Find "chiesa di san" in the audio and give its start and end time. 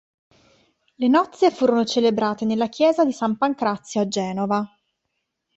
2.69-3.37